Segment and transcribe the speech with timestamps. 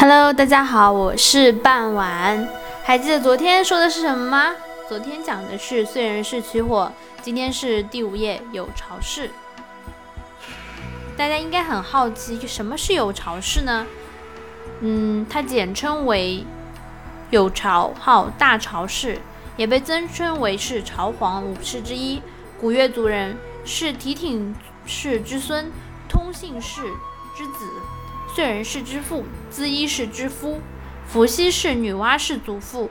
[0.00, 2.48] Hello，大家好，我是半晚。
[2.82, 4.54] 还记得昨天说的是什么吗？
[4.88, 9.30] 昨天讲的是燧人氏取火，今天是第五页有巢氏。
[11.18, 13.86] 大家应该很好奇，什么是有巢氏呢？
[14.80, 16.46] 嗯，它简称为
[17.28, 19.18] 有巢，号大巢氏，
[19.58, 22.22] 也被尊称为是朝皇五氏之一。
[22.58, 23.36] 古越族人，
[23.66, 24.56] 是提挺
[24.86, 25.70] 氏之孙，
[26.08, 26.84] 通信氏
[27.36, 27.66] 之子。
[28.36, 30.60] 燧人氏之父，资伊氏之夫，
[31.04, 32.88] 伏羲氏女娲氏祖父，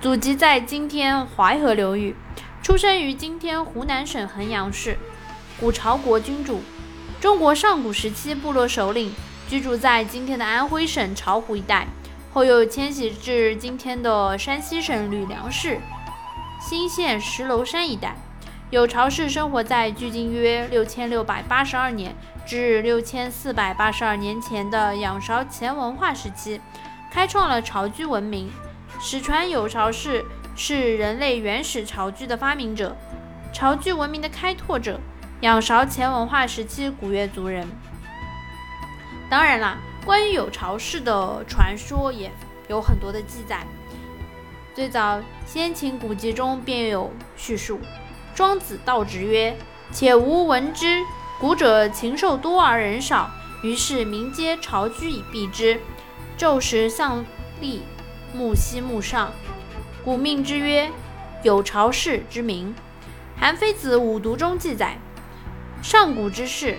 [0.00, 2.16] 祖籍在今天淮河流域，
[2.62, 4.98] 出生于今天湖南省衡阳市，
[5.60, 6.62] 古朝国君主，
[7.20, 9.14] 中国上古时期部落首领，
[9.46, 11.86] 居住在今天的安徽省巢湖一带，
[12.32, 15.80] 后又迁徙至今天的山西省吕梁市
[16.58, 18.16] 新县石楼山一带。
[18.70, 22.14] 有巢氏生活在距今约六千六百八十二年
[22.44, 26.60] 至六千四百八十二年前的仰韶前文化时期，
[27.10, 28.50] 开创了巢居文明。
[29.00, 30.22] 史传有巢氏
[30.54, 32.94] 是人类原始巢居的发明者，
[33.54, 35.00] 巢居文明的开拓者。
[35.40, 37.66] 仰韶前文化时期古越族人。
[39.30, 42.30] 当然啦，关于有巢氏的传说也
[42.68, 43.64] 有很多的记载，
[44.74, 47.80] 最早先秦古籍中便有叙述。
[48.38, 49.56] 庄子道直曰
[49.90, 51.02] ：“且吾闻之，
[51.40, 53.28] 古者禽兽多而人少，
[53.64, 55.80] 于是民皆巢居以避之。
[56.38, 57.24] 昼时向
[57.60, 57.82] 立，
[58.32, 59.32] 暮息暮上，
[60.04, 60.88] 古命之曰
[61.42, 62.72] 有巢氏之名。”
[63.36, 64.96] 韩非子《五毒》中记载：
[65.82, 66.76] 上古之世，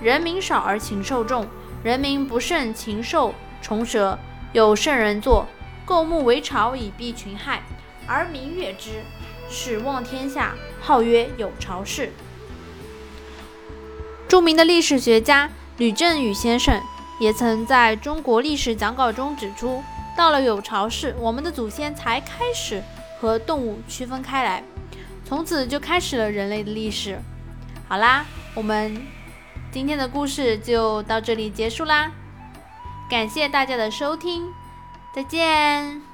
[0.00, 1.46] 人民少而禽兽众，
[1.82, 4.18] 人民不胜禽兽虫蛇，
[4.54, 5.46] 有圣人作，
[5.84, 7.62] 构木为巢以避群害，
[8.06, 9.02] 而民悦之。
[9.54, 12.12] 是望天下，号曰有巢氏。
[14.26, 16.82] 著名的历史学家吕振宇先生
[17.20, 19.80] 也曾在中国历史讲稿中指出，
[20.16, 22.82] 到了有巢氏，我们的祖先才开始
[23.20, 24.64] 和动物区分开来，
[25.24, 27.20] 从此就开始了人类的历史。
[27.88, 29.06] 好啦，我们
[29.70, 32.10] 今天的故事就到这里结束啦，
[33.08, 34.48] 感谢大家的收听，
[35.14, 36.13] 再见。